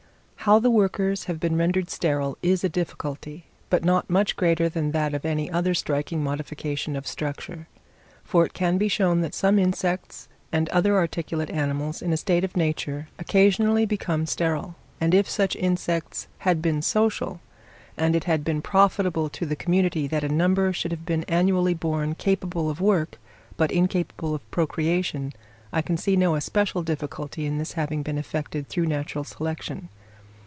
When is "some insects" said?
9.35-10.29